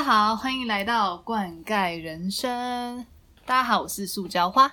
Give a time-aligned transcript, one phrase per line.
[0.00, 3.04] 家好，欢迎来到灌溉人生。
[3.44, 4.66] 大家好，我是塑胶花。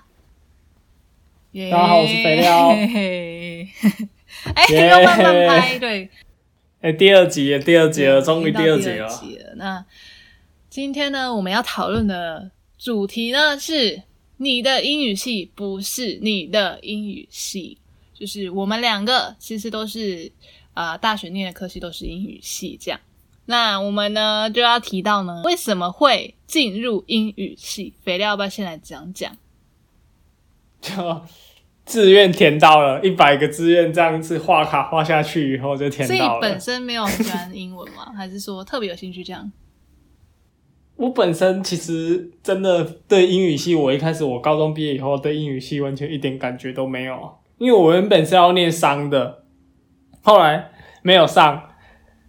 [1.54, 2.70] 大家好，我是肥料。
[4.56, 6.10] 哎，要慢慢拍，对。
[6.80, 9.54] 哎，第二集，第二集了，终于第二集了。
[9.58, 9.86] 那
[10.70, 14.04] 今天呢，我们要讨论的主题呢是
[14.38, 17.78] 你的英语系不是你的英语系，
[18.14, 20.32] 就是我们两个其实都是
[20.74, 22.98] 啊，大学念的科系都是英语系这样。
[23.50, 27.94] 那我们呢就要提到呢，为什么会进入英语系？
[28.04, 29.32] 肥料要不要先来讲讲？
[30.82, 31.22] 就
[31.86, 36.20] 志愿填到了一百个志愿，这样子画卡画下去以后就填到了。
[36.20, 38.12] 所以本身没有喜欢英文吗？
[38.16, 39.50] 还是说特别有兴趣这样？
[40.98, 49.46] 我本身其实真的对英语系，我一开始我高中毕业以后对英语系完全一点感觉都没有，因为我原本是要念商的，
[50.22, 51.64] 后来没有上。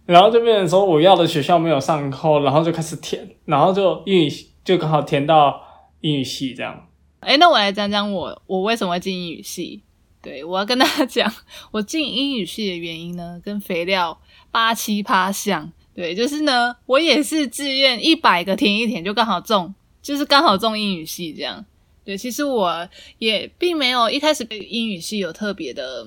[0.09, 4.33] 然后就变成说我要的学校没有上课，然后就开始填，然后就英语
[4.65, 5.63] 就刚好填到
[6.01, 6.89] 英语系这样。
[7.21, 9.83] 哎，那我来讲讲我我为什么会进英语系。
[10.23, 11.31] 对我要跟大家讲，
[11.71, 14.19] 我进英语系的原因呢，跟肥料
[14.51, 15.71] 八七八像。
[15.95, 21.63] 对，就是呢，我也是志愿一百个填一填就刚好中，就是刚好中英语系这样。
[22.03, 26.07] 对，其实我也并没有一开始对英语系有特别的，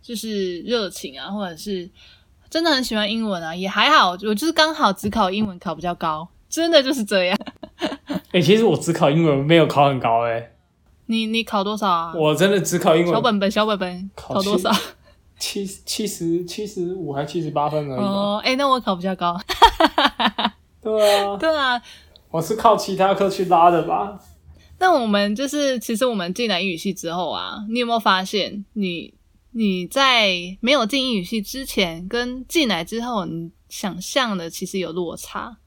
[0.00, 1.90] 就是热情啊，或者是。
[2.52, 7.38] 真的很喜欢英文啊，也还好，我就是刚好只考英文考比较高，真的就是这样。
[8.32, 10.50] 哎，其实我只考英文没有考很高哎。
[11.06, 12.12] 你你考多少啊？
[12.14, 13.10] 我真的只考英文。
[13.14, 14.70] 小本本小本本考多少？
[15.40, 18.00] 七七十七十五还七十八分而已。
[18.00, 19.40] 哦，哎，那我考比较高。
[20.82, 21.80] 对啊，对啊，
[22.30, 24.20] 我是靠其他科去拉的吧？
[24.78, 29.14] 那我们就是，其实我们进来英语系之后啊，你有没有发现你？
[29.54, 30.30] 你在
[30.60, 35.58] 没有进英语系之前，跟进来之后，你想象的其实有落差。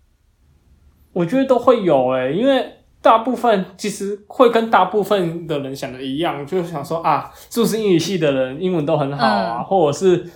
[1.13, 2.67] 我觉得都会有诶，因为
[2.99, 9.61] 大部分其实会跟大部分的人想的一样，就是想说啊，是不是英语系的人英文都很好啊？
[9.61, 10.31] 或者是，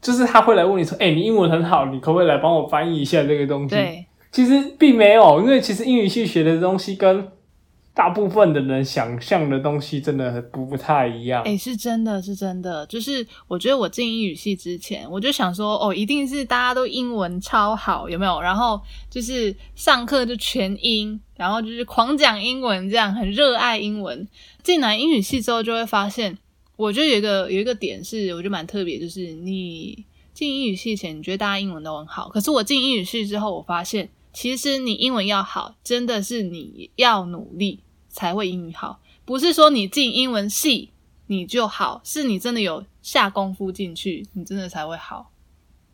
[0.00, 3.74] 就是他会来问你说，哎，你英文很好，你可不可以来帮我翻译一下这个东西？
[3.74, 7.28] 对，其实并没有，因为其实英语系学的东西跟。
[7.92, 11.42] 大部分的人想象的东西真的不不太一样。
[11.42, 12.86] 哎，是真的，是真的。
[12.86, 18.40] 就是我觉得我进英语系之前，我就想说，哦，一定是大家都英文超好，有没有？
[18.40, 18.80] 然后
[19.10, 24.26] 就是上课就全英，然后就是狂讲英文，这样很热爱英文。
[24.62, 26.38] 进来英语系之后，就会发现，
[26.76, 34.08] 我觉得有一个有一个点是，我觉得蛮特别，就是你进英语系前，你觉得大家英文都很好，可是我进英语系之后，我发现。
[34.32, 40.90] 其实你英文要好，真的是你要努力才会英语好，不是说你进英文系
[41.26, 45.32] 你就好，是你真的有下功夫进去，你真的才会好。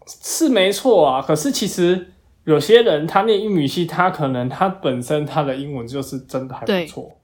[0.06, 2.12] 是没错啊，可是其实
[2.44, 7.18] 有些人他念英语系，他可能他本身他的英文就是真的还不错。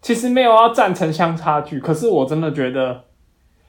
[0.00, 3.04] 其实没有要占城乡差距，可是我真的觉得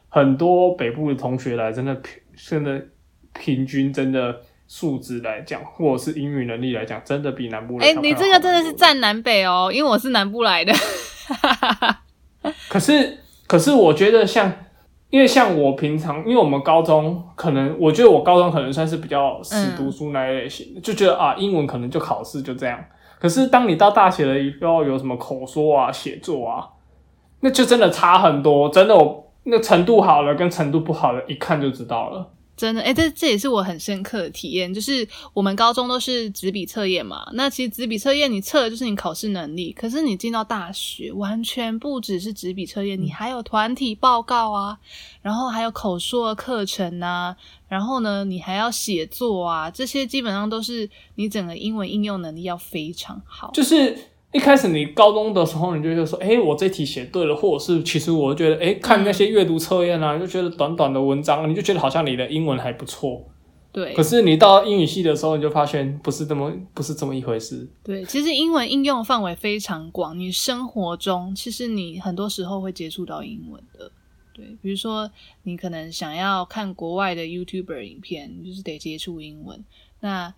[0.07, 2.87] 很多北部的同学来，真的平真的
[3.33, 4.41] 平均真的。
[4.67, 7.77] 素质来讲，或者是英语能力来讲，真的比南部。
[7.77, 10.73] 哎，你这个真的是占南北哦，因为我是南部来的。
[12.69, 13.17] 可是，
[13.47, 14.51] 可是我觉得像，
[15.09, 22.83] 因为像我平常，因为我们高中可能，我觉得我高中可能算是比较死读书那一类型的，就觉得啊，英文可能就考试就这样。
[23.19, 26.67] 可是当你到大学了以后，有什么口说啊、写作啊，
[27.39, 28.69] 那就真的差很多。
[28.69, 32.29] 真的，我那程度好了跟程度不好的，一看就知道了。
[32.57, 34.73] 真的，哎，这这也是我很深刻的体验。
[34.73, 39.71] 就是我们高中都是纸笔测验嘛，那其实纸笔测验你测的就是你考试能力。
[39.71, 44.79] 可是你进到大学，完全不只是纸笔测验，你还有团体报告啊，
[45.21, 47.35] 然后还有口说课程呐，
[47.67, 53.51] 然后呢，你还要写作啊，这些基本上都是你整个英文应用能力要非常好。
[53.53, 53.95] 就是。
[54.33, 63.25] 一开始你高中的时候，你就会说：“哎，我这题写对了。”或者是其实我觉得，哎，看那些阅读测验啊，就觉得短短的文章，你就觉得好像你的英文还不错。
[63.71, 63.93] 对。
[63.93, 67.67] 可是你到英语系的时候，你就发现不是这么不是这么一回事。
[67.83, 73.91] 对，其实英文应用范围非常广，你生活中其实你很多时候会接触到英文的。
[74.33, 75.09] 对，比如说
[75.43, 79.63] 你可能想要看国外的 YouTuber 影片，就是得接触英文。
[80.01, 80.31] 那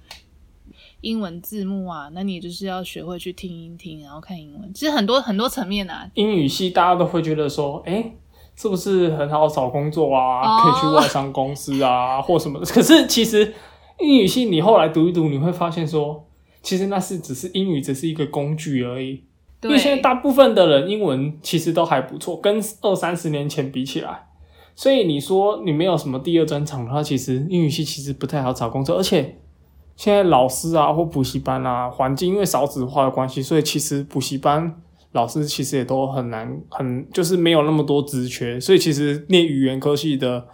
[1.02, 4.74] 英文字幕啊，那你就是要学会去听一听，然后看英文。
[4.74, 6.10] 其实很多很多层面啊。
[6.14, 8.14] 英语系大家都会觉得说，哎，
[8.56, 10.64] 是不是很好找工作啊？
[10.64, 12.66] 可以去外商公司啊， 或什么的？
[12.66, 13.54] 可是其实
[14.00, 16.26] 英语系你后来读一读，你会发现说，
[16.62, 19.24] 其实那是只是英语，只是一个工具而已。
[19.62, 24.28] 因为现在大部分的人英文其实都还不错，跟二三十年前比起来。
[24.76, 29.38] 所以你说你没有什么第二专长的话，其实英语系其实不太好找工作，而且。
[30.00, 34.82] 现在老师啊或补习班啊，环境因为少子化的关系，所以其实补习班
[35.12, 40.48] 老师其实也都很难，很就是没有那么多职缺，所以其实念语言科系的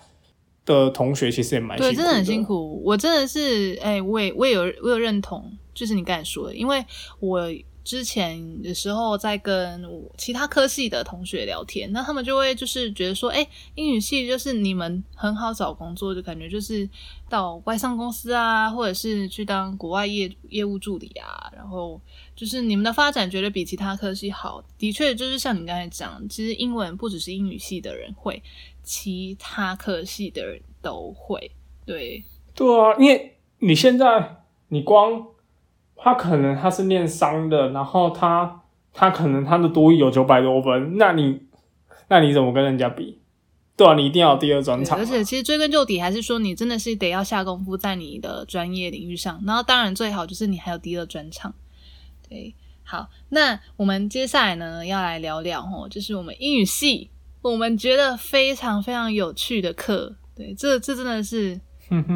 [0.66, 2.82] 的同学其实也蛮对，真的很辛苦。
[2.84, 6.84] 我真的是，哎，我也我也有我有认同，就是你刚才说的，因为
[7.20, 7.48] 我。
[7.86, 16.90] 之前的时候在跟我其他科系的同学聊天，那他们就会就是觉得说，哎，英语系就是你们很好找工作，就感觉就是
[17.30, 22.02] 到外商公司啊，或者是去当国外业业务助理啊，然后
[22.36, 24.64] 就是你们的发展绝对比其他科系好。
[24.80, 28.42] 的确，就是像你刚才讲，其实英文不只是英语系的人会，
[28.82, 31.52] 其他科系的人都会。
[31.86, 32.24] 对，
[32.56, 35.28] 对啊，因为你现在你光。
[35.98, 38.62] 他可能他是念商的，然后他
[38.94, 41.42] 他可能他的多语有九百多分，那你
[42.10, 43.20] 那你怎么跟人家比？
[43.78, 44.98] 对啊，你一定要第二专场。
[44.98, 51.54] 而且其实追根究底，还是说你真的是得要下功夫在你的专业领域上，然后当然最好就是你还有第二专场。
[52.30, 57.10] 对，好，那我们接下来呢要来聊聊哦，就是我们英语系
[57.42, 60.16] 我们觉得非常非常有趣的课。
[60.36, 61.60] 对，这这真的是。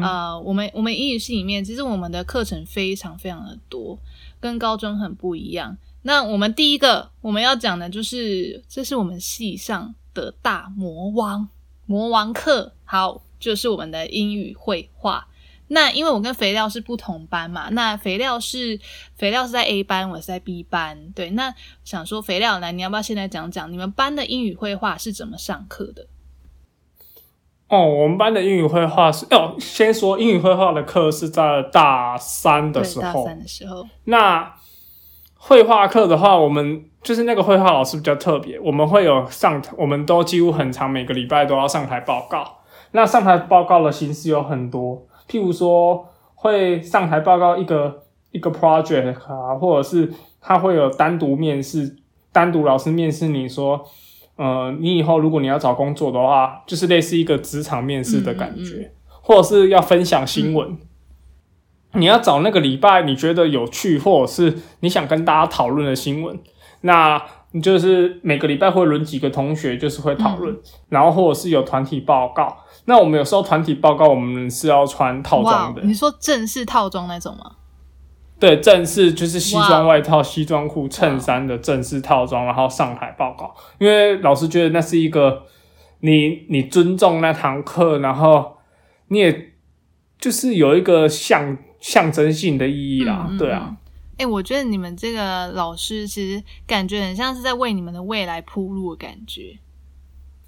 [0.02, 3.98] 呃，我们我们英语系里面，其实我们的课程非常非常的多，
[4.40, 5.76] 跟高中很不一样。
[6.02, 11.48] 那我们第一个我们要讲的就是，这是我们系上的大魔王
[11.86, 15.28] 魔王课，好，就是我们的英语绘画。
[15.72, 18.80] 那因为我跟肥料是不同班嘛，那肥料是
[19.14, 21.12] 肥料是在 A 班，我是在 B 班。
[21.12, 26.08] 对，那想说肥料来，你要不要现在讲讲你们班的英语绘画是怎么上课的？
[27.70, 33.22] 哦，我们班的英语绘画是哦，先说英语绘画的课是在大三的时候。
[33.22, 33.86] 大三的时候。
[34.06, 34.52] 那
[35.36, 42.44] 绘画课的话，我们就是那个绘画老师比较特别，我们会有上，我们都几乎很长，每个礼拜都要上台报告。
[42.90, 48.02] 那上台报告的形式有很多，譬如说会上台报告一个
[48.32, 51.96] 一个 project 啊，或者是他会有单独面试，
[52.32, 53.86] 单独老师面试你说。
[54.40, 58.90] 呃，你以后如果你要找工作的话，就是类似一个职场面试的感觉，
[59.20, 60.78] 或者是要分享新闻。
[61.92, 66.38] 你要找那个礼拜你觉得有趣，或者是你想跟大家讨论的新闻，
[66.80, 70.56] 那你就是每个礼拜会轮几个同学，就是会讨论，
[70.88, 72.64] 然后或者是有团体报告。
[72.86, 75.82] 那我们有时候团体报告，我们是要穿套装的。
[75.82, 77.56] 你说正式套装那种吗？
[78.40, 83.54] 对，正式就是西装外套、西装裤、衬衫的正式套装，然后上台报告。
[83.78, 85.42] 因为老师觉得那是一个
[86.00, 88.56] 你你尊重那堂课，然后
[89.08, 89.52] 你也
[90.18, 93.30] 就是有一个象象征性的意义啦。
[93.38, 93.76] 对啊，
[94.16, 99.58] 哎，我觉得你们这个老师其实感觉很像是在为你们的未来铺路的感觉。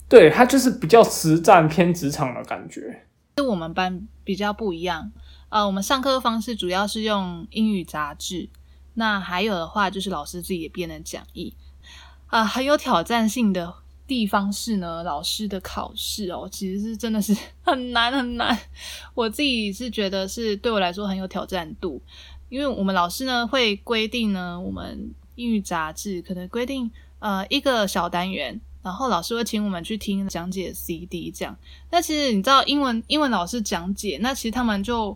[0.09, 3.05] 对他就是比较实战偏职场的感觉，
[3.35, 5.13] 跟我们班比较不一样。
[5.53, 8.49] 呃，我们上课方式主要是用英语杂志，
[8.95, 11.53] 那还有的话就是老师自己也编的讲义。
[12.29, 13.75] 啊，很有挑战性的
[14.07, 18.59] 地方是呢，老师的考试哦，其实是真的是 很难很难。
[19.13, 22.01] 我自己是觉得是对我来说很有挑战度，
[22.49, 31.55] 因为我们老师呢会规定呢，我们英语杂志可能规定呃一个小单元，然后老师会请我们去听讲解 CD 这样。
[31.91, 35.15] 那其实你知道英文英文老师讲解，那其实他们就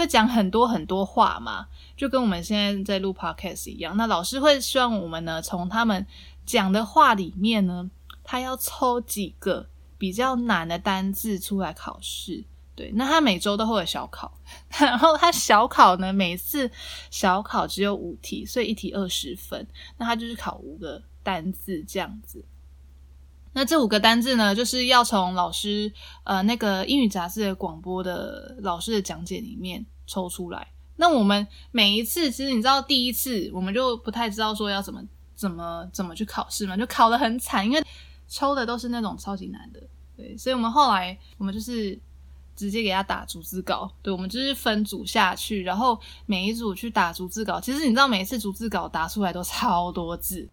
[0.00, 3.94] 会讲很多很多话嘛，就跟我们现在在录 podcast 一样。
[3.98, 6.06] 那老师会希望我们呢，从他们
[6.46, 7.90] 讲的话里面呢，
[8.24, 12.44] 他要抽几个比较难的单字出来考试。
[12.74, 14.32] 对，那他每周都会有小考，
[14.80, 16.70] 然后他小考呢，每次
[17.10, 19.66] 小考只有五题，所以一题二十分。
[19.98, 22.42] 那他就是考五个单字这样子。
[23.52, 25.92] 那这五个单字呢，就是要从老师
[26.22, 30.66] 呃那个英语杂志的广播的老师的讲解里面抽出来。
[30.96, 35.00] 那我们每一次，其实你知道，第一次我们就不太知道说要怎么
[35.36, 37.82] 怎么怎么去考试嘛，就考得很惨，因为
[38.28, 39.80] 抽的都是那种超级难的。
[40.16, 41.98] 对，所以我们后来我们就是
[42.54, 47.58] 直接给他打逐字稿，对，我们就是分组下去，然后每一组去打逐字稿。
[47.60, 50.48] 其实你知道，每一次逐字稿打出来都超多字。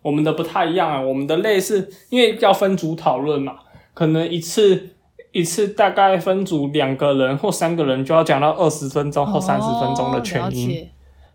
[0.00, 3.58] 我们的不太一样啊，我们的类似，因为要分组讨论嘛，
[3.92, 4.95] 可能一次
[5.36, 10.88] 一次大概分组两个人或三个人就要讲到二十分钟或三十分钟的全音，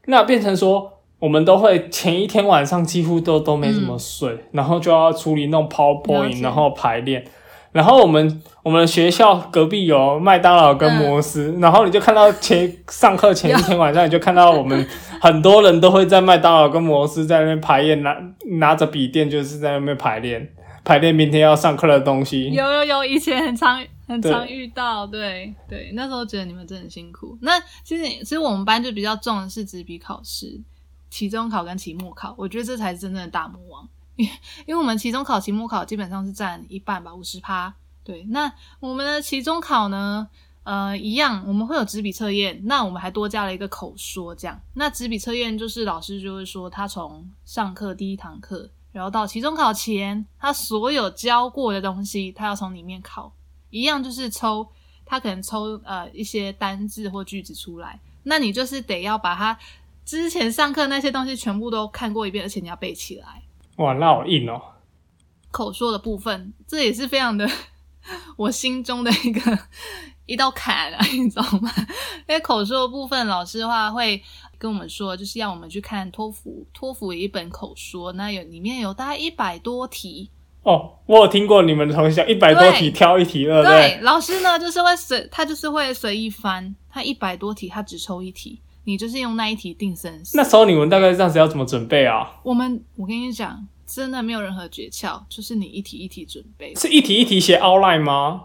[0.08, 7.24] 那变成说我们都会前一天晚上几乎都都没怎么睡，然后就要处理弄 PowerPoint，然后排练。
[7.72, 14.86] 然后我们我们学校隔壁有麦当劳跟摩斯，然后你就看到前上课前一天晚上，你就看到我们
[15.22, 18.18] 很多人都会在麦当劳跟摩斯在那边排练，拿
[18.60, 20.50] 拿着笔电就是在那边排练
[20.84, 22.52] 排练明天要上课的东西。
[22.52, 27.38] 有有有，以前很常很常遇到，对对，那时候觉得你们真的很辛苦。
[27.42, 30.60] 那其实其实我们班就比较重的是纸笔考试，
[31.10, 33.88] 期中考跟期末考，我觉得这才是真正的大魔王。
[34.16, 34.28] 因
[34.68, 37.74] 因为我们期中考、期末考基本上是占一半吧，五十趴。
[38.04, 40.28] 对，那我们的期中考呢，
[40.64, 44.60] 呃，一样，我们会有纸笔测验，那我们还多加了一个口说，这样。
[44.74, 53.32] 那纸笔测验就是老师就会说，他从上课第一堂课，然后到期中考前，他所有教过的东西，他要从里面考。
[53.70, 54.68] 一样就是抽，
[55.06, 59.58] 他可能抽呃一些单字或句子出来，那你就是得要把他
[60.04, 63.44] 之前上课那些东西全部都看过一遍，而且你要背起来。
[63.78, 64.62] 哇，那好硬哦！
[65.52, 67.50] 口说的部分，这也是非常的
[68.36, 69.60] 我心中的一个
[70.26, 71.72] 一道坎啊， 你知道吗？
[72.28, 74.22] 因为口说的部分，老师的话会
[74.62, 80.30] 跟我们说，就是要我们去看托福，托福有一本口说，那有里面有大概一百多题。
[80.62, 84.00] 哦，我有听过你们同学一百多题挑一题，对对？
[84.02, 90.38] 老师呢，就是会随他就是会随意翻，他一百多题他只抽一题，你就是用那一题定生死。
[90.38, 92.40] 那时候你们大概这样子要怎么准备啊？
[92.44, 98.44] 我们我跟你讲，真的没有任何诀窍，就是你一题一题准备，是一题一题写 outline 吗？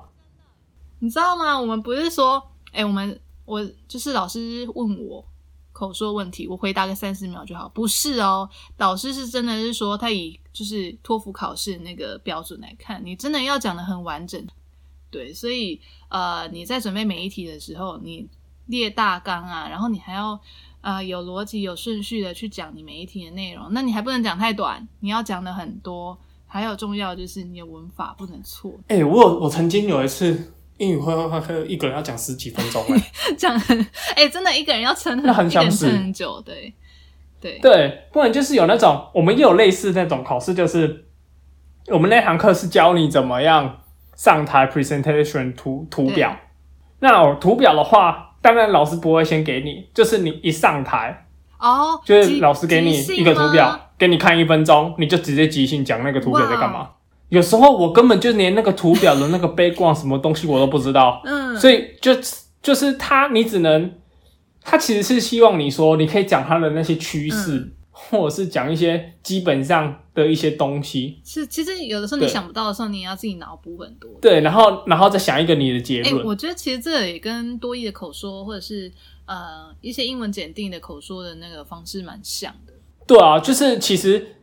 [1.01, 1.61] 你知道吗？
[1.61, 2.43] 我们不是说，
[2.73, 5.23] 哎，我们我就是老师问我。
[5.77, 7.69] 口说问题，我回答个三十秒就好。
[7.69, 14.43] 不是哦，导师是真的是说，他以就是托福考试那个标准来看，你真的要讲的很完整。
[15.11, 18.27] 对，所以呃，你在准备每一题的时候，你
[18.67, 20.41] 列大纲啊，然后你还要
[20.81, 23.69] 呃有逻辑、有顺序的去讲你每一题的内容。
[23.73, 26.17] 那你还不能讲太短，你要讲的很多。
[26.49, 28.73] 还有重要就是你的文法不能错。
[28.89, 30.53] 哎，我我曾经有一次。
[30.79, 36.75] 英语会会会一个人要讲十几分钟哎， 讲很哎，真的一个人要撑很，很撑很久，对
[37.41, 37.59] 对。
[37.61, 41.07] 对，不然就是有那种，我们也有类似那种考试，就是
[41.89, 43.79] 我们那堂课是教你怎么样
[44.15, 46.37] 上台 presentation 图图表。
[47.01, 51.27] 那图表的话，当然老师不会先给你，就是你一上台
[51.59, 56.91] 哦，就是老师给你一个图表，给你看一分钟，你就直接即兴讲那个图表在干嘛。
[57.29, 62.13] 有时候我根本就连那个图表的那个 background 什么东西我都不知道，嗯，所以就
[62.63, 63.93] 就是他，你只能，
[64.61, 71.21] 他其实是希望你说，你可以讲他的那些趋势，或者是讲一些基本上的一些东西。
[71.25, 74.09] 是，其实有的时候你想不到的时候，你要自己脑补很多。
[74.21, 76.25] 对，然后然后再想一个你的结论。
[76.25, 78.93] 我觉得其实这也跟多义的口说，或者是
[79.25, 82.73] 呃一些英文检定的口说的那个方式蛮像的。
[83.05, 84.35] 对啊，就是其实。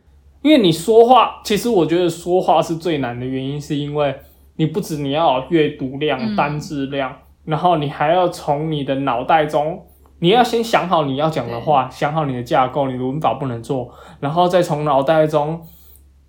[0.44, 4.14] 因为你说话，其实我觉得说话是最难的原因，是因为
[4.56, 9.86] 你不止你要阅读量、单字量，然后你还要从你的脑袋中，
[10.18, 15.62] 你要先想好你要讲的话，想好你的架构，你的文法不能做，然后再从脑袋中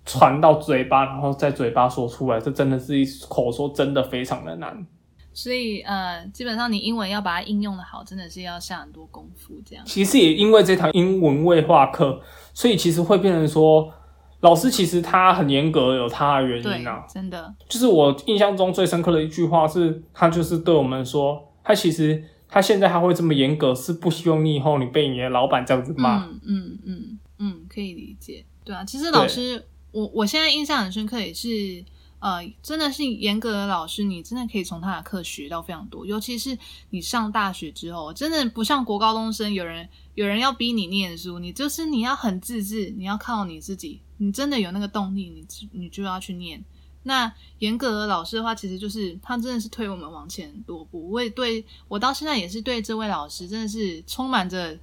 [0.06, 4.86] 传到嘴巴，然后在嘴巴说出来，这真的是一口说，真的非常的难。
[5.34, 9.56] 所以呃，基本上你英文要把它应用的好，真的是要下很多功夫。
[9.62, 12.18] 这样，其实也因为这堂英文绘画课，
[12.54, 13.92] 所以其实会变成说。
[14.40, 17.54] 老师其实他很严格，有他的原因啊，真的。
[17.68, 26.24] 就是我印象中最深刻的一句话是，他就是对我们说，他其实他现在他会这么严格，是不希望你以后你被你的老板这样子骂。
[26.26, 28.44] 嗯嗯嗯嗯，可以理解。
[28.62, 31.84] 对啊，其实老师，我我现在印象很深刻，也是
[32.18, 36.56] 呃，真的是严格的老师，你真的可以从他的课学到非常多，尤其是
[36.90, 44.00] 你上大学之后，真的不像国高中生，有人有人要逼你念书，你就是你要很自制，你要靠你自己。
[44.18, 46.64] 你真的有那个动力，你你就要去念。
[47.02, 51.08] 那严格的老师的话，其实就是他真的是推我们往前多步。
[51.08, 54.76] 我也对我到现在也是对这位老师真的是充满着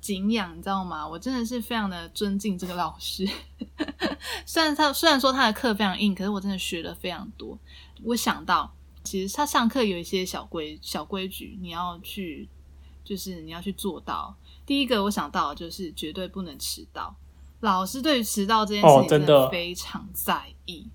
[0.00, 1.06] 敬仰，你知道吗？
[1.06, 3.28] 我真的是非常的尊敬这个老师。
[4.44, 7.56] 虽然他虽然说他的课非常硬，可是我真的学了非常多。
[8.02, 12.48] 我想到，其实他上课有一些小规小规矩，你要去
[13.04, 14.34] 就是你要去做到。
[14.66, 17.14] 第一个我想到就是绝对不能迟到。
[17.60, 20.88] 老师对于迟到这件事情真的非常在意。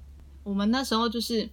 [0.43, 1.50] 我们那时候就是，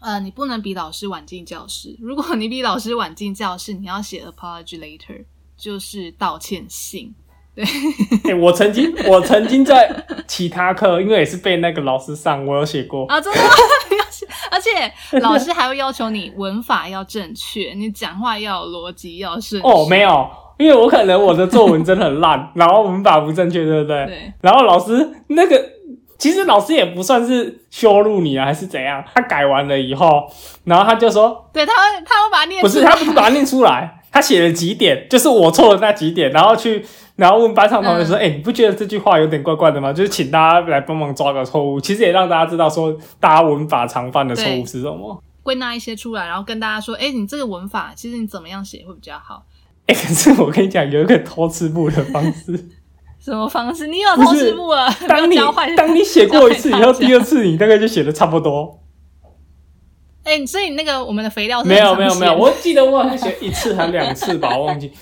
[0.00, 1.96] 呃，你不能比老师晚进教室。
[2.00, 5.24] 如果你比老师晚进教室，你要写 apology letter，
[5.56, 7.14] 就是道歉信。
[7.54, 7.64] 对，
[8.40, 13.40] 我曾经，我曾经在其他课，因为也是被那个老师上，我有写过啊，真的，
[14.50, 19.60] 而且老师还会要求你文法要正确，你讲话要有逻辑，要顺。
[19.62, 20.30] 哦，没有。
[20.60, 24.04] 因为我可能我的作文真的很烂，然后文法不正确，对不对？
[24.04, 24.32] 对。
[24.42, 25.58] 然后老师那个，
[26.18, 29.02] 其实老师也不算是羞辱你啊，还是怎样？
[29.14, 30.30] 他改完了以后，
[30.64, 36.84] 然后他就说：“对，他会他会把它念不是他不是把它念出来，他写了几点，就是我错了那几点，然后去
[37.16, 49.42] 然后问班上同学说：‘哎，你不觉得这句话有点怪怪的吗？’就是请大家来帮忙抓个错误，其实也让大家知道说大家文法常犯的错误是什么。”归纳一些出来，然后跟大家说，哎，你这个文法其实你怎么样写会比较好？
[49.90, 52.68] 哎，可是我跟你讲，有一个偷吃布的方式。
[53.18, 53.88] 什么方式？
[53.88, 54.88] 你有偷吃布啊？
[55.08, 55.36] 当你
[55.76, 58.78] 当你写过一次以后，第二次你大概就写的差不多。
[60.22, 64.92] 哎，所以那个我们的肥料没有没有没有，我记得我好像写一次还两次吧，我忘记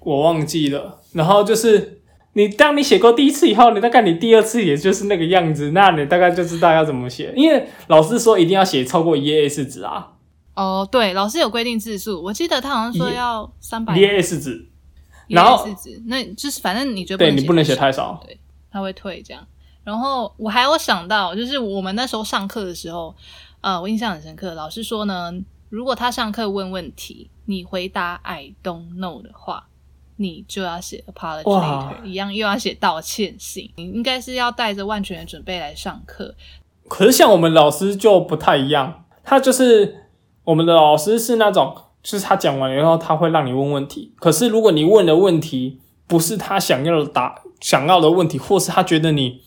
[0.00, 1.00] 我忘记了。
[1.12, 2.02] 然后就是
[2.34, 10.12] 你当你写过第一次以后，你大概你第二次也就是那个样子，那你大概就知道要怎么写，因为老师说一定要写超过一页 A 四纸啊。
[10.56, 14.66] 哦，对，老师有规定字数，我记得他好像说要三百页四纸。
[15.28, 15.66] 然后，
[16.06, 18.38] 那就是反正你觉得对你不能写太少，对，
[18.70, 19.46] 他会退这样。
[19.84, 23.14] 然后我还有想到，就是我们那时候上课的时候，
[23.60, 25.32] 呃，我印象很深刻，老师说呢，
[25.68, 29.66] 如果他上课问问题，你回答 I don't know 的话，
[30.16, 33.70] 你就要写 apology，一样又要写道歉信。
[33.76, 36.34] 你应该是要带着万全的准备来上课。
[36.88, 40.05] 可是像我们老师就不太一样，他就是
[40.46, 41.76] 我们的老师是那种。
[42.02, 44.12] 就是他讲完以后，他会让你问问题。
[44.20, 49.40] 可是如果你问的问题不是他想要的答想要的问题，或是他觉得你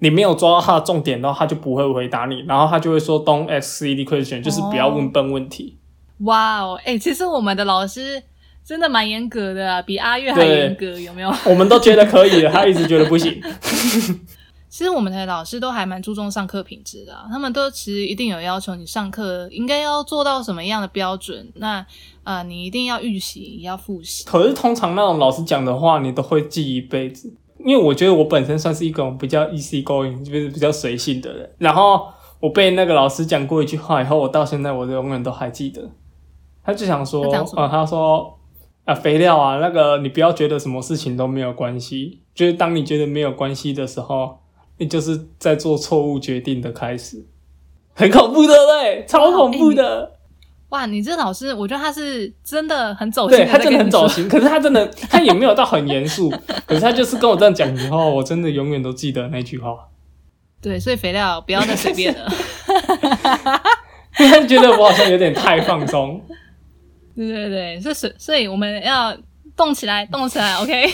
[0.00, 2.44] 你没有抓到他的重点的话，他就不会回答你。
[2.46, 5.78] 然后他就会说 “Don't ask silly question”，就是不要问笨问题。
[6.18, 8.22] 哇哦，哎，其实我们的老师
[8.62, 11.32] 真的蛮严格的啊，比阿月还严格，有没有？
[11.46, 13.40] 我们都觉得可以，他一直觉得不行。
[14.72, 21.52] 其实我们的老师都还蛮注重上课品质的，他们都其实一定有要求你上课应该要做到什么样的标准。
[21.56, 21.84] 那
[22.24, 24.24] 呃，你一定要预习，要复习。
[24.24, 27.30] 可是通常那种老师讲的话，你都会记一辈子。
[27.58, 31.54] 因为我觉得我本身算是一种比较 easy going，就是比较随性的人。
[31.58, 32.06] 然后
[32.40, 35.90] 我被那个老师讲过一句话以后，我到现在我永远都还记得。
[36.64, 37.22] 他就想说，
[37.56, 38.38] 啊，他说
[38.86, 44.40] 啊，肥料啊，那个你不要觉得什么事情都没有关系，就是当你觉得没有关系的时候。
[44.78, 47.24] 你就是在做错误决定的开始，
[47.94, 50.18] 很恐怖的嘞，超恐怖的。
[50.70, 54.26] 哇，你这老师，我觉得他是真的很走心，对他真的很走心。
[54.28, 56.30] 可是他真的， 他也没有到很严肃，
[56.66, 59.88] 可是他就是跟我这样讲以后，我真的永远都记得那句话。
[60.62, 62.32] 对，所以肥料不要再随便了。
[64.18, 66.24] 因为觉得我好像有点太放松。
[67.14, 69.14] 对对对，所以所以我们要
[69.54, 70.90] 动起来，动起来，OK。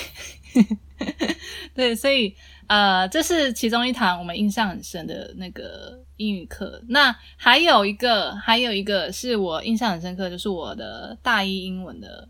[1.75, 2.35] 对，所以。
[2.69, 6.81] 呃，这是其中一堂我们印象很深的那个英语课。
[6.89, 12.29] 那还有一个，还有一个是我印象很深刻，就是我的大一英文的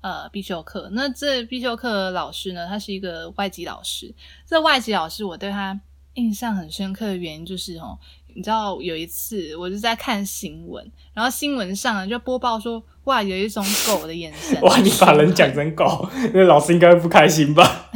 [0.00, 0.88] 呃必修课。
[0.92, 4.14] 那这必修课老师呢，他是一个外籍老师。
[4.46, 5.78] 这外籍老师我对他
[6.14, 7.98] 印象很深刻的原因就是哦，
[8.34, 14.58] 你知道有一次我就在看新闻，然后新闻上呢就播报说，哇，有一种狗的眼神。
[14.62, 17.90] 哇，你把人讲成狗，那老师应该会不开心吧？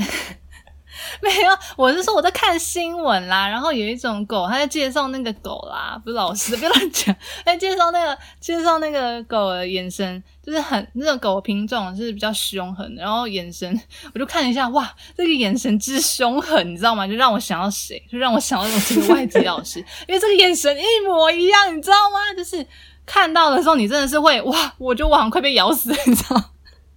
[1.24, 7.14] 没有，我是说我在看新闻啦，然后有一种狗，他在介绍那个狗啦，不是老师，别乱讲，
[7.46, 13.80] 在介绍那个介绍那个狗的眼神，就是很那种狗品种是比较凶狠，然后眼神
[14.12, 17.06] 我就看一下，哇，这个眼神之凶狠，你知道吗？
[17.06, 18.04] 就让我想到谁？
[18.10, 22.34] 就让我想到那个外籍老师，因为这个眼神一模一样，你知道吗？
[22.36, 22.66] 就是
[23.06, 26.50] 看到的时候，你真的是会哇，我就好像快被咬死，你知道。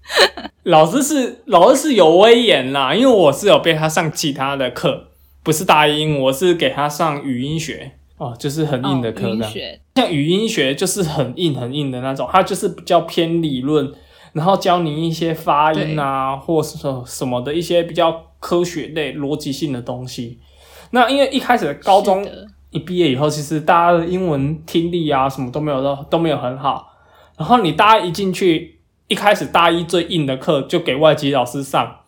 [0.63, 5.07] 老师是老师是有威严啦，因为我是有被他上其他的课，
[5.43, 9.45] 不是大英，我是给他上语音学哦，就是很硬的课的。
[9.95, 13.91] 像语音学就是很硬很硬的那种，它就是比较偏理论，
[14.33, 20.39] 然后教你一些发音啊，或是说什么的一些比较科学类、逻辑性的东西。
[20.91, 22.27] 那因为一开始高中
[22.69, 26.87] 一毕业以后，其实大家的英文听力啊什么都没有都都没有很好，
[27.37, 28.74] 然后你大家一进去。
[29.07, 31.99] 一开始大一最硬的课就给外籍老师上，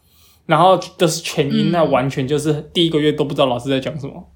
[0.46, 4.28] 然后都是全英，那完全就是第一个月都不知道老师在讲什么，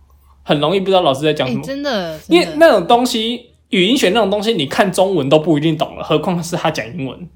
[0.43, 1.63] 很容易不知道老师在讲什么。
[1.63, 7.29] 真的，因为那种东西，语音学那种东西，你看中文都不一定懂了，何况是他讲英文。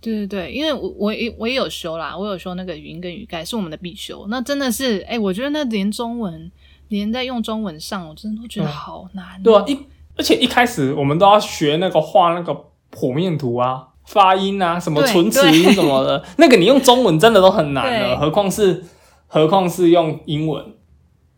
[0.00, 6.50] 对对对，因为我我也我也有修啦，我有修那个语音跟语盖是我们的必修，那真的是哎，我觉得那连中文
[6.88, 9.42] 连在用中文上，我真的都觉得好难。
[9.42, 9.76] 对啊，一
[10.16, 13.88] 而且一开始我们都要学那个画那个剖面图啊。
[14.06, 18.84] 发音啊，什么唇齿音什么的，那个你用中文真的都很难了，何况是
[19.26, 20.64] 何况是用英文。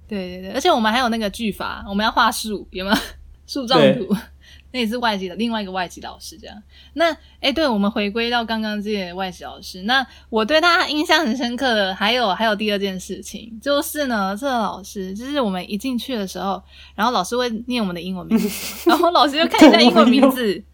[0.09, 2.97] 对对对，而且我们还有那个句法，我们要画树，有没有
[3.47, 4.15] 树状图？
[4.75, 6.57] 那也是外籍的另外一个外籍老师这样。
[6.95, 16.63] 那哎，对，我们回归到刚刚这些外籍老师，那我对他印象很深刻的还有还有第二件事情，就是呢，这个老师就是我们一进去的时候，
[16.95, 18.49] 然后老师会念我们的英文名字，
[18.89, 20.65] 然后老师就看一下英文名字。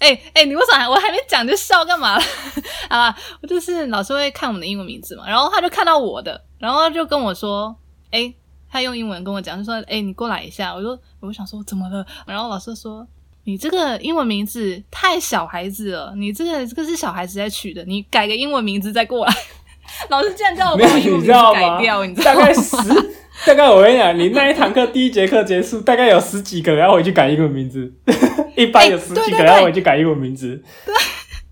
[0.00, 2.24] 哎哎，你为什么我还没讲就笑干嘛了？
[2.88, 7.74] 啊，我就是老师会看我们的英文名字嘛，然后他就看到我的，然后就跟我说，
[8.10, 8.32] 哎，
[8.70, 10.74] 他用英文跟我讲，就说，哎，你过来一下。
[10.74, 12.04] 我说，我就想说怎么了？
[12.26, 13.06] 然后老师说，
[13.44, 19.34] 你这个英文名字太小孩子了，你这个这个是小孩子在取的，你改个英文名字再过来。
[20.08, 22.40] 老师竟然叫我把英文名字改掉，你知道吗？
[22.40, 22.76] 大概十，
[23.44, 27.92] 大概我跟你讲，你那一堂课第一节课结束，大概有十几个人要回去改英文名字，
[28.62, 30.62] 一般有十几个人要回去改英文名字。
[30.86, 30.94] 对，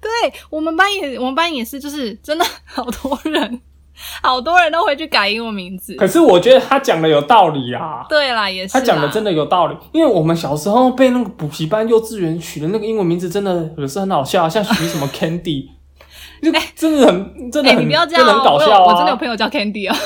[0.00, 0.10] 对
[0.50, 3.60] 我们班也，我们班也是，就是真的好多人。
[4.22, 8.06] 好多人都回去改英文名字，可是我觉得他讲的有道理啊。
[8.08, 15.66] 对啦，也是他讲的真的有道理，因为我们小时候被那个补习班、幼稚园取的那个英文名字，真的有时很好笑，像取什么 Candy，
[16.40, 18.86] 就真的很真的很真的很搞笑啊！
[18.86, 19.98] 我真的有朋友叫 Candy 啊，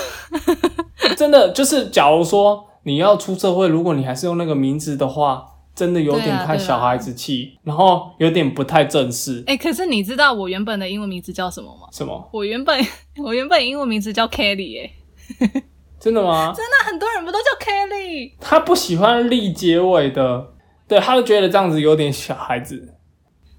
[1.15, 5.49] 真的就是，假如说你要出社会，如果你还是用那个名字的话。
[5.75, 9.43] 真的有点太小孩子气，然后有点不太正式。
[9.47, 11.89] 哎，可是你知道我原本的英文名字叫什么吗？
[11.93, 12.29] 什么？
[12.33, 12.79] 我原本
[13.25, 15.63] 我原本英文名字叫 Kelly，哎，
[15.99, 16.53] 真的吗？
[16.57, 18.33] 真的，很多人不都叫 Kelly？
[18.41, 20.53] 他不喜欢立结尾的，
[20.87, 22.95] 对，他就觉得这样子有点小孩子。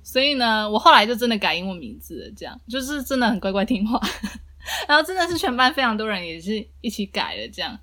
[0.04, 4.00] 所以呢，我后来就真的改英文名字了，这样就是真的很乖乖听话。
[4.88, 7.78] 然后真的是全班非常多人也是一起改了，这样，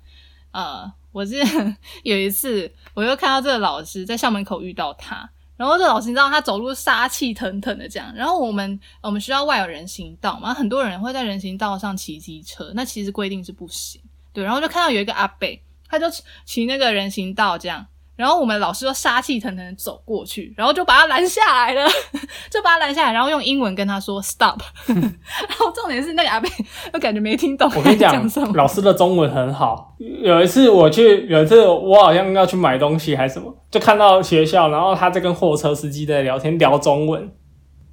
[0.51, 0.91] 呃。
[1.13, 1.45] 我记得
[2.03, 16.05] 有一次，我又看到这个老师在校门口遇到他，然后这老师你知道他走路杀气腾腾的这样，然后我们我们学校外有人行道嘛，很多人会在人行道上骑机车，那其实规定是不行，对，然后就看到有一个阿伯，他就
[16.45, 17.85] 骑那个人行道这样。
[18.21, 21.89] 然后我们老师就杀气腾腾的走过去，然后就把他拦下来了，
[22.51, 24.59] 就把他拦下来，然后用英文跟他说 “stop”。
[24.85, 26.47] 然后重点是那个阿贝，
[26.93, 27.67] 我感觉没听懂。
[27.75, 28.13] 我跟你讲，
[28.53, 29.95] 老师的中文很好。
[29.97, 37.31] 有一次我去，有一次我好像要去买东西还是什么，就看到学校，然后他在跟货车司机在聊天，聊中文。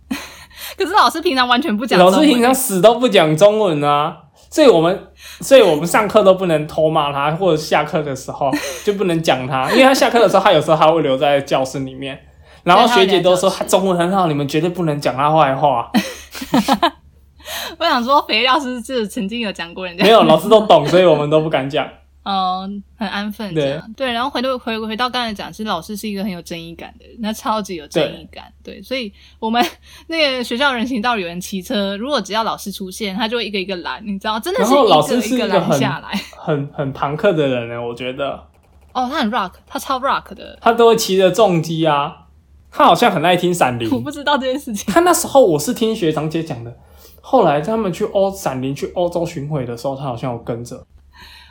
[0.76, 4.24] 可是老师平常完全不讲，老师平常死都不讲中文啊。
[4.50, 5.08] 所以我们，
[5.40, 8.50] 所以我们上课都不能偷骂他，或者下课的时候
[8.84, 12.18] 就不能讲他，因为他下课的时候，他有时候还会留在教室里面。
[12.64, 15.90] 然后学姐都说他中文很好，你们绝对不能讲他坏话。
[17.78, 21.87] 我想说，肥料是是曾经有讲过人家，没有老师都懂，所以我们都不敢讲。
[22.24, 28.52] 嗯，很安分这样对，然后回头回回到刚才讲，其实老师是一个很有正义感的人，那超级有正义感。
[28.62, 29.64] 对，所以我们
[30.09, 38.44] 那个学校人行道有人骑车，如果只要老师出现，他就会一个一个拦，你知道，真的是一个一个拦下来，很很朋克的人呢，我觉得。
[38.92, 42.26] 哦，他很 rock，他超 rock 的，他都会骑着重机啊，
[42.70, 44.92] 他好像很爱听闪灵， 我不知道这件事情。
[44.92, 46.76] 他那时候我是听学长姐讲的，
[47.22, 50.85] 后来他们去欧闪灵去欧洲巡回的时候，他好像有跟着。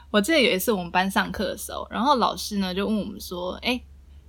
[0.09, 3.79] 我记得有一次我们班上课的时候，然后老师呢就问我们说：“哎，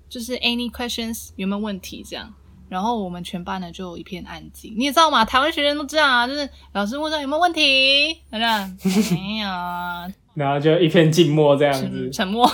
[0.09, 2.35] 就是 any questions 有没有问题？”这样，
[2.69, 4.75] 然后我们全班呢就一片安静。
[4.77, 8.77] 你也知道嘛，台湾学生都这样啊，就是老师问说有没有问题，好像
[9.13, 9.49] 没有，
[10.35, 12.51] 然后就一片静默这样子，沉默。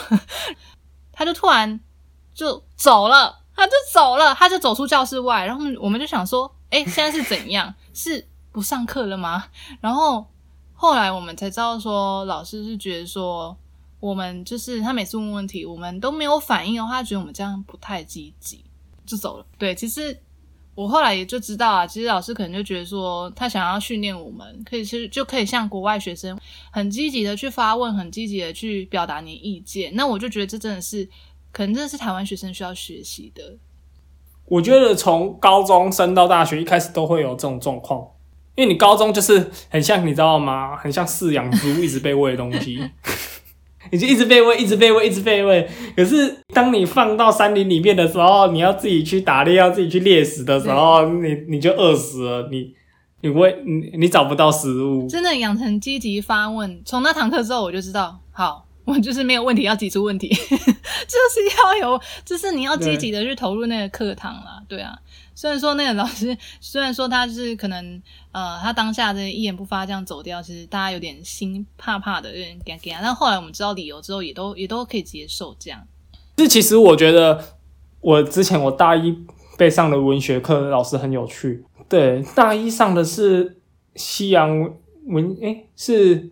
[1.10, 1.80] 他就突然
[2.34, 7.74] 就走了，他就走了，他就走出教室外，然后我们就想说：“哎，现在是怎样？
[7.94, 9.46] 是不上课了吗？”
[9.80, 10.26] 然后。
[10.74, 13.56] 后来我们才知道，说老师是觉得说
[14.00, 18.62] 我们就是他每次问问题，我们都没有反应的话，觉得我们这样不太积极，
[19.06, 19.46] 就走了。
[19.56, 20.14] 对，其实
[20.74, 26.38] 我后来也就知道啊，其实老师可能就觉得说，他想要训练我们，可以是就可以像国外学生
[26.70, 29.94] 很积极的去发问，很积极的去表达你意见。
[29.94, 31.08] 那我就觉得这真的是
[31.52, 33.56] 可能真的是台湾学生需要学习的。
[34.46, 38.06] 我觉得从高中升到大学，一开始都会有这种状况。
[38.56, 40.76] 因为你高中就是很像，你知道吗？
[40.76, 42.78] 很像饲养猪，一直被喂东西，
[43.90, 45.68] 你就一直被喂，一直被喂，一直被喂。
[45.96, 52.72] 可是当你放到山林里面的时候，你要自己去打猎，要自己去猎食的时候，你你就饿死了，你
[53.22, 55.08] 你喂你你找不到食物。
[55.08, 60.60] 真的养成积极发问，从那堂课之后，我就知道，好，我就是没有问题要提出问题， 就是
[61.58, 64.96] 要有，就是你要积极的去投入那个课堂啦，对啊。
[65.34, 72.98] 虽然说那个老师， 虽然说他是可能，呃，他当下这一言不发这样走掉，其实大家有点心怕怕的，有点尴尬。
[73.02, 75.86] 但后来我们知道理由之后，也都也都可以接受这样。
[76.36, 77.56] 这其实我觉得，
[78.00, 79.16] 我之前我大一
[79.56, 81.64] 被上的文学课老师很有趣。
[81.88, 83.60] 对，大一上的是
[83.94, 84.72] 西洋
[85.06, 86.30] 文，哎，是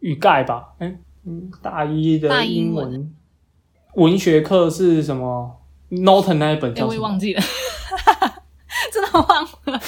[0.00, 0.74] 语盖吧？
[0.78, 3.12] 哎，嗯，大一的英文
[3.94, 6.88] 文学课是什么？Norton 那一本叫什么？
[6.88, 7.42] 我也忘记了。
[8.92, 9.80] 真的忘了，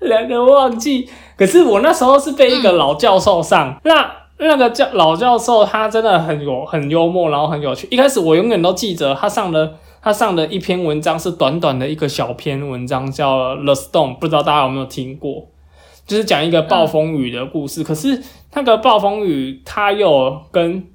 [0.00, 1.08] 两个忘记。
[1.36, 7.88] 可是我那时候是被一个老教授上，那那个教老教授他真的很有很幽默，然后很有趣。
[7.90, 15.48] 一开始我永远都记着他上的他上的一篇文章是短短的一个小篇文章，叫《The Storm》，不知道大家有没有听过？
[16.06, 17.82] 就是讲一个暴风雨的故事。
[17.82, 18.22] 可是
[18.54, 20.86] 那个暴风雨，它又跟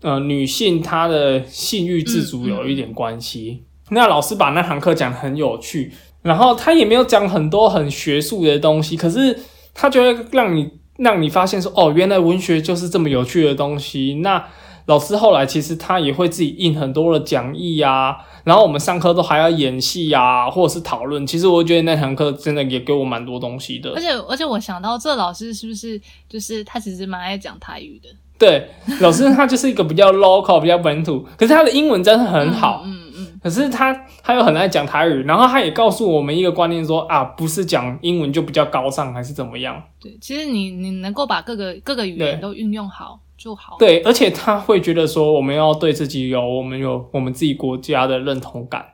[0.00, 3.64] 呃女性她的性欲自主有一点关系。
[3.90, 5.92] 那老师把那堂课讲得很有趣，
[6.24, 9.38] 然后他也没有讲很多很学术的东西，可是
[9.74, 14.14] 他就会让你让你发现说，哦，原来文学就是这么有趣的东西。
[14.22, 14.42] 那
[14.86, 21.26] 老师后来其实他也会自己印很多的讲义啊，然后我们上课都还要演戏啊，或者是讨论。
[21.26, 23.90] 其实我觉得那堂课真的也给我蛮多东西的。
[23.90, 28.08] 而且而且我想到这老师是不是就是他其实蛮爱讲台语的？
[28.36, 28.68] 对，
[29.00, 32.82] 老师他就是一个比较 local、比较本土，可是他的英文真的很好。
[32.84, 33.03] 嗯嗯。
[33.44, 39.80] 可是他他又很爱讲台语，然后他也告诉我们一个观念说啊，不是讲英文就比较高尚，还是怎么样？
[40.00, 43.20] 对，其实你你能够把各个各个语言都运用好。
[43.36, 43.76] 就好。
[43.80, 48.86] 对，而且他会觉得说，我们要对自己有，我们有我们自己国家的认同感。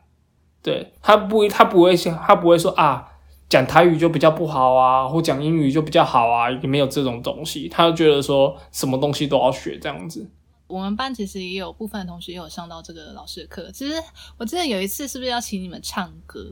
[0.63, 3.07] 对他不，他不会想，他不会说啊，
[3.51, 7.69] 讲台语就比较不好啊，或讲英语就比较好啊，也没有这种东西。
[7.69, 10.29] 他就觉得说什么东西都要学这样子。
[10.71, 13.71] 我们班其实也有部分同学也有上到这个老师的课。
[13.73, 13.95] 其实
[14.39, 16.47] 我记得有一次是不是要请你们唱歌？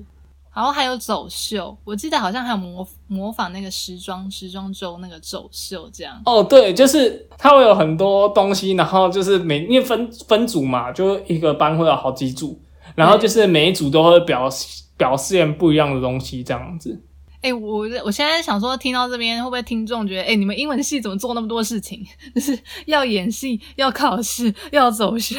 [0.55, 6.21] 然后还有走秀，我记得好像还有模模仿那个时装时装周那个走秀这样。
[6.25, 12.61] 哦，对，就是它会有很多东西，然后就是每因为分分组嘛，就一个班会有好几组，
[12.97, 14.49] 然后就是每一组都会表
[14.97, 17.01] 表现不一样的东西这样子。
[17.41, 22.05] 哎，我我现在想说，听到这边会不会听众觉得，哎，你们英文系怎么做那么多事情？
[22.35, 25.37] 就是要演戏，要考试，要走秀，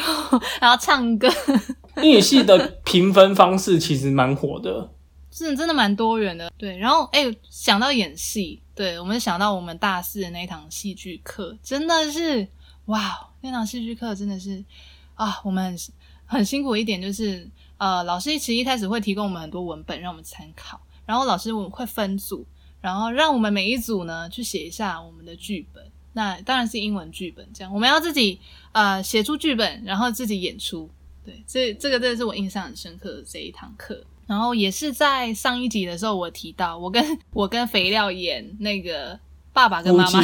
[0.60, 1.28] 然后唱歌。
[2.02, 4.90] 英语系的评分方式其实蛮火的。
[5.32, 6.76] 是真的蛮多元的，对。
[6.76, 12.48] 然后，哎，想到演戏，对我们想到我们大四的那一堂戏剧课，真的是
[12.86, 14.64] 哇，那堂戏剧课真的是
[15.14, 15.78] 啊，我们很
[16.26, 20.80] 很辛苦一点，就是呃，老师其实一开始会提供我们很多文本让我们参考，
[21.10, 22.46] 然后老师我们会分组，
[22.80, 28.38] 然后让我们每一组呢去写一下我们的剧本，那当然是英文剧本，这样我们要自己
[28.70, 30.88] 呃写出剧本，然后自己演出，
[31.24, 34.00] 对，这这个真的是我印象很深刻的这一堂课。
[34.28, 39.18] 然后也是在上一集的时候，我提到我跟 我跟肥料演那个
[39.52, 40.20] 爸爸跟妈妈，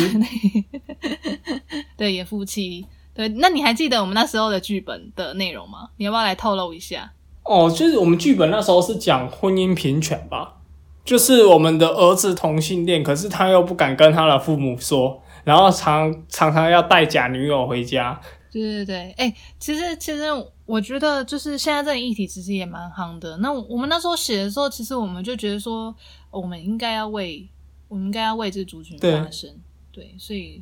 [1.99, 2.87] 对，演夫妻。
[3.13, 5.91] 对，那你还记得我们那时候的剧本的内容吗？
[5.97, 7.13] 你要不要来透露一下？
[7.43, 10.57] 哦，就是我们剧本那时候是讲婚姻平权吧，
[11.07, 18.21] 就是我们的儿子同性恋，可是他又不敢跟他的父母说，然后常常常要带假女友回家。
[18.53, 20.25] 对对对，哎，其实其实。
[20.67, 23.37] 我觉得就是现在这个议题其实也蛮夯的。
[23.37, 25.95] 那我们那时候写的时候，其实我们就觉得说，
[26.29, 27.49] 我们应该要为
[27.87, 29.49] 我们应该要为这个族群发声。
[29.93, 30.61] 对，所以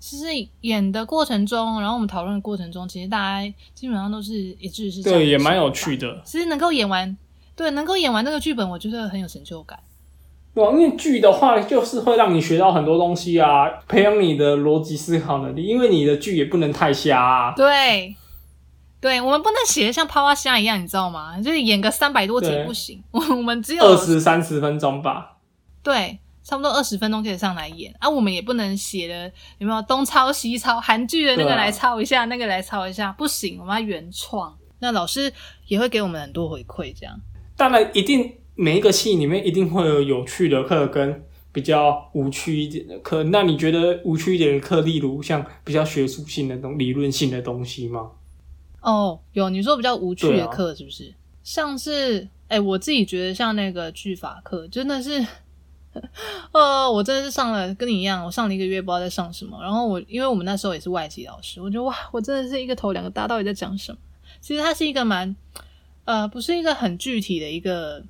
[0.00, 0.24] 其实
[0.62, 5.00] 演的过程中，然后我们讨论的过程中，其实大家基本上都是一致是。
[5.00, 6.20] 对，也蛮有趣的。
[6.24, 7.16] 其实能够演完，
[7.56, 9.78] 对，能够演完那个剧本，我觉得很有成就感。
[10.54, 15.64] 对，因为剧的话，就是会让你学到很多东西啊，培养你的逻辑思考能力。
[15.64, 17.20] 因为你的剧也不能太瞎。
[17.20, 17.54] 啊。
[17.56, 18.14] 对。
[18.98, 21.38] 对我们不能写的像趴趴虾一样，你知道吗？
[21.40, 25.36] 就是演个三百多集不行，我 我们只有二十三十分钟吧。
[25.82, 28.08] 对，差不多二十分钟可以上来演啊。
[28.08, 34.56] 我们也不能写的有没有东抄西抄，韩剧的那个来抄一下，那个来抄一下，不行，我们要原创。
[34.80, 35.32] 那老师
[35.68, 37.14] 也会给我们很多回馈，这样。
[37.56, 43.22] 当然，一定每一个戏里面一定会有有趣的课跟比较无趣一点的课。
[43.24, 48.10] 那你觉得无趣一点的课，例如像比较学术性的东、理论性的东西吗？
[48.82, 51.14] 哦，有你说比较无趣的课是不是？
[51.42, 55.26] 像是哎，我自己觉得像那个句法课，真的是，
[56.52, 59.58] 呃， 我真的是上了跟你一样，我上了一个月，不知道在上什么。
[59.62, 63.98] 然后我因为我们那时候也是外籍老师，我觉得哇，我真的是一个头两个大，到底在讲什么？
[64.40, 65.34] 其实它是一个蛮
[66.06, 68.02] 呃，不是一个很具体的一个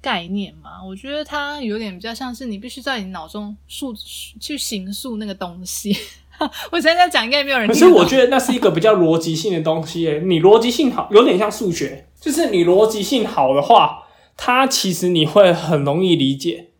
[0.00, 0.82] 概念嘛。
[0.84, 3.94] 我觉得它有点比较像是你必须在你脑中述
[4.40, 5.96] 去形塑那个东西。
[6.72, 7.68] 我现在讲，应该没有人。
[7.68, 14.02] 可是我觉得那是一个比较逻辑性的东西，诶，你逻辑性好，有点像数学，就是你逻辑性好的话，
[14.36, 16.70] 它其实你会很容易理解。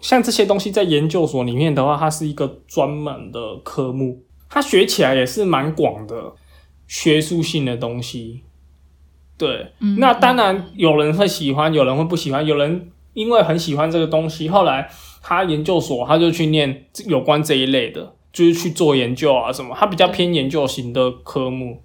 [0.00, 6.32] 像这些东西在研究所里面的话，它是一个专门的科目，它学起来也是蛮广的
[6.86, 8.42] 学术性的东西。
[9.36, 14.90] 对，那当然有人会喜欢，有人会不喜欢，有人因为很喜欢这个东西，后来
[15.22, 18.14] 他研究所他就去念有关这一类的。
[18.34, 19.76] 就是去做研究啊，什么？
[19.78, 21.80] 他比较偏研究型的科目。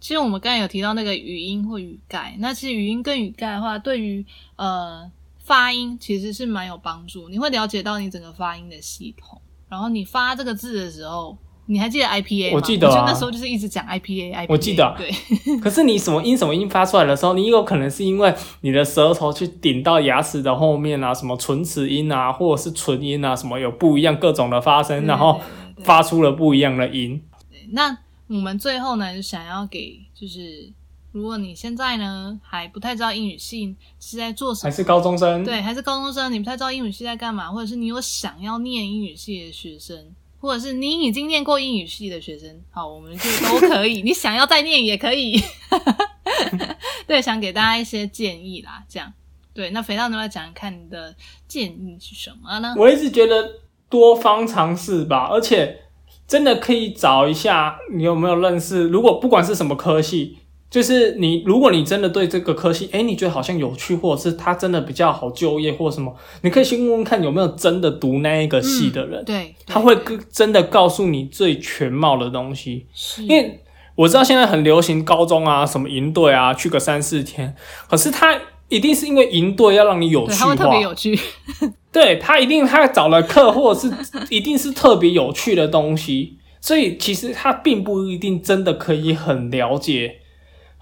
[0.00, 4.24] 其实我们刚才有提到那个语音或语盖，那其实语音跟语盖的话，对于
[4.56, 5.12] 呃
[5.44, 7.28] 发音其实是蛮有帮助。
[7.28, 11.36] 你会了解到你整个发音的系统，然后你发这个字的时候。
[11.66, 12.56] 你还记得 IPA 吗？
[12.56, 14.46] 我记得啊，那时候就是一直讲 IPA，IPA。
[14.48, 15.10] 我记得，对。
[15.62, 25.40] 可是你什么音什么音发出来的时候，你有可能是因为你的舌头去顶到牙齿的后面啊，什么唇齿音啊，或者是唇音啊，什么有不一样各种的发声，然后
[25.84, 27.22] 发出了不一样的音。
[27.70, 27.96] 那
[28.26, 30.72] 我们最后呢，就想要给就是
[31.12, 39.96] 如果你现在呢还不太知道英语系是在做什么，还是高中生，对，还是高中生，你不太知道英语系在干嘛，或者是你有想要念英语系的学生，
[40.42, 45.40] 或者是你已经念过英语系的学生，好，我们就都可以， 你想要再念也可以。
[47.06, 49.12] 对，想给大家一些建议啦，这样。
[49.54, 51.14] 对，那肥皂你来讲看你的
[51.46, 52.74] 建议是什么呢？
[52.76, 55.82] 我一直觉得多方尝试吧，而且
[56.26, 60.38] 真的可以找一下你有没有认识，如果不管是什么科系。
[60.72, 69.94] 就是你，如果你真的对这个科系，哎，你觉得好像有趣，或者是他真的比较好就业，或什么，你可以先问问看有没有真的读那一个系的人，对，他会
[70.32, 72.86] 真的告诉你最全貌的东西。
[73.18, 73.60] 因为
[73.94, 77.54] 我知道现在很流行高中啊，什么营队啊，去个三四天，
[77.90, 81.14] 可是他一定是因为营队要让你有趣化，特别有趣。
[81.92, 83.92] 对他一定他找了课，或者是
[84.30, 90.20] 一定是特别有趣的东西，所以其实他并不一定真的可以很了解。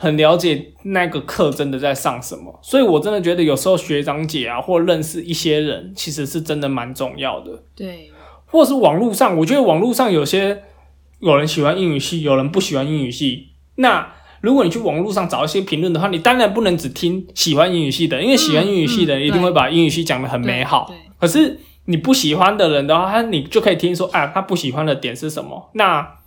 [0.02, 7.64] 很了解那个课真的在上什么，所以我真的觉得有时候学长姐啊，或认识一些人，其实是真的蛮重要的。
[7.76, 8.10] 对，
[8.46, 10.62] 或是网络上，我觉得网络上有些
[11.18, 13.48] 有人喜欢英语系，有人不喜欢英语系。
[13.74, 14.10] 那
[14.40, 20.90] 如果你去网络上找一些评论的话，你当然不能只听喜欢英语系的，因为喜欢英语系的人一定会把英语系讲的很美好。
[21.18, 25.70] 可是你不喜欢的人的话，他你就可以听说，啊，他不喜欢的点是什么？
[25.74, 26.19] 那。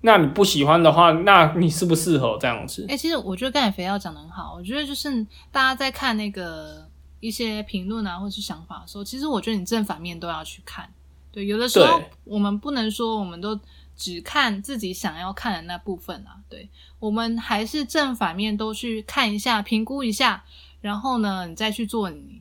[0.00, 2.86] 那你不喜欢的话，那你适不适合这样子？
[2.88, 4.54] 哎，其实我觉得刚才肥要讲的很好。
[4.56, 6.88] 我觉得就是大家在看那个
[7.20, 10.88] 一些评论啊，或者是想法的时候，其实我觉得你正反面都要去看。
[11.32, 13.58] 对，有的时候我们不能说我们都
[13.96, 16.38] 只看自己想要看的那部分啊。
[16.48, 16.68] 对，
[17.00, 20.44] 我们还是正反面都去看一下，评估一下，
[20.80, 22.37] 然后呢，你再去做你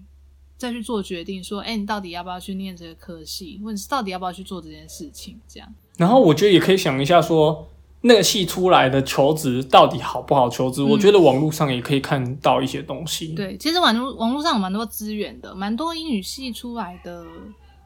[0.58, 5.74] 再去做决定，说，哎，你到底要不要去念这个科系，或者是到底要不要去做这件事情，这样。
[5.98, 7.68] 然后我觉得也可以想一下，说
[8.02, 10.84] 那个系出来的求职到底好不好求职？
[10.84, 13.30] 我觉得网络上也可以看到一些东西。
[13.34, 17.26] 对，其实网络网络上有蛮多资源的，蛮多英语系出来的，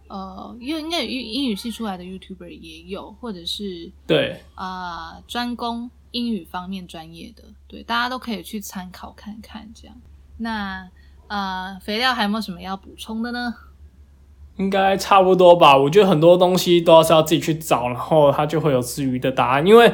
[0.08, 9.70] 呃，因为应该英英语系出来的 YouTuber 也有，或者是对啊，专攻英语方面专业的，对，大家都可以去参考看看。
[9.74, 9.96] 这样，
[10.38, 10.90] 那
[11.32, 13.56] 呃，肥料还有没有什么要补充的呢？
[14.58, 19.66] 应该差不多吧，我觉得很多东西都是要自己去找，然后它就会有至于的答案。
[19.66, 19.94] 因为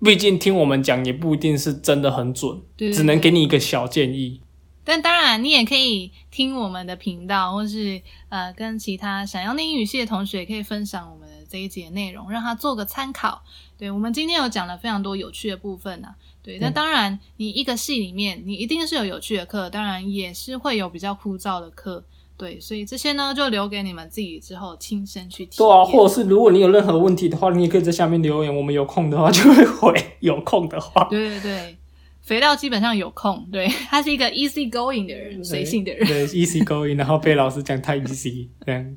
[0.00, 4.40] 毕竟听我们讲也不一定是真的很准，只能给你一个小建议。
[4.82, 13.44] 但当然，你也可以听我们的频道，或是呃跟其他想要念英语系的同学，可以分享我们的这一节内容，让他做个参考。
[13.78, 16.08] 对我们今天有讲了非常多有趣的部分呢。
[16.42, 22.04] 对，那当然，你一个系里面，你一定是有有趣的课，当然也是会有比较枯燥的课。
[22.36, 25.68] 对，所以这些呢，就留给你们自己之后亲身去体验。
[25.68, 29.94] 对啊，或者是如果你有任何问题的话，你也可以在下面留言，我们有空的话就会回。
[30.18, 31.76] 有空的话，对对对，
[32.20, 38.96] 肥料基本上有空，对 他是一个 easy going 的人，随性的人，对 easy going，然后被老师讲太 easy，这样。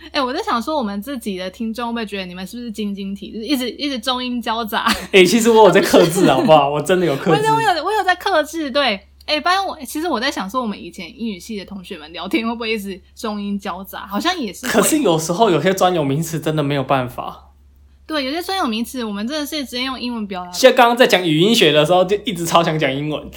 [0.12, 4.86] 哎，我在想说，我们自己的听众会不会觉得你们是不是晶晶体，就是一直一直中英交杂？
[5.12, 6.70] 哎，其实我有在克制， 好不好？
[6.70, 9.00] 我真的有克制，我有我有在克制，对。
[9.26, 14.06] 哎，不然我其实我在想说，我们以前英语系的同学们聊天会不会一直中英交杂？
[14.06, 14.66] 好像也是。
[14.66, 17.50] 可是有时候有些专有名词真的没有办法。
[18.06, 20.50] 对，有些专有名词我们真的是直接用英文表达。
[20.50, 23.30] 像刚刚在讲语音学的时候，就一直超想讲英文。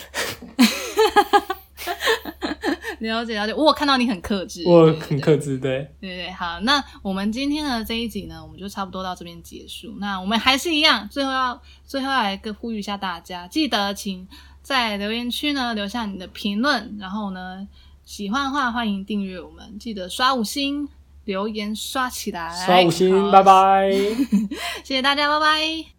[3.02, 6.32] 了解了解，我看到你很克制，我很克制，对对对。
[6.32, 9.96] 好，那我们今天的这一集呢，我们就差不多到这边结束。
[10.00, 14.28] 那我们还是一样，最后要最后来个呼吁一下大家，记得请。
[14.64, 17.68] 在留言区呢留下你的评论，然后呢
[18.06, 20.88] 喜欢的话欢迎订阅我们，记得刷五星，
[21.26, 23.92] 留言刷起来，刷五星，拜拜，
[24.86, 25.92] 谢谢大家，拜拜。